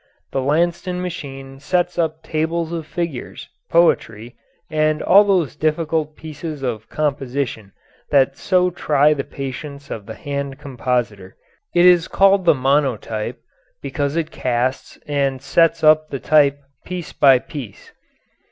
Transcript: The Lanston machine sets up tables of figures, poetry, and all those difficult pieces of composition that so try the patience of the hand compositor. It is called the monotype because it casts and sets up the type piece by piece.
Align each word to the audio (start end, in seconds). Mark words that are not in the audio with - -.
The 0.31 0.41
Lanston 0.41 0.99
machine 0.99 1.59
sets 1.59 1.99
up 1.99 2.23
tables 2.23 2.71
of 2.71 2.87
figures, 2.87 3.47
poetry, 3.69 4.33
and 4.67 4.99
all 4.99 5.23
those 5.23 5.55
difficult 5.55 6.15
pieces 6.17 6.63
of 6.63 6.89
composition 6.89 7.71
that 8.09 8.35
so 8.35 8.71
try 8.71 9.13
the 9.13 9.23
patience 9.23 9.91
of 9.91 10.07
the 10.07 10.15
hand 10.15 10.57
compositor. 10.57 11.37
It 11.75 11.85
is 11.85 12.07
called 12.07 12.45
the 12.45 12.55
monotype 12.55 13.41
because 13.79 14.15
it 14.15 14.31
casts 14.31 14.97
and 15.05 15.39
sets 15.39 15.83
up 15.83 16.09
the 16.09 16.19
type 16.19 16.57
piece 16.83 17.13
by 17.13 17.37
piece. 17.37 17.91